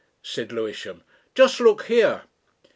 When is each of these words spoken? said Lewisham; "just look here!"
said 0.23 0.51
Lewisham; 0.51 1.03
"just 1.35 1.59
look 1.59 1.83
here!" 1.83 2.23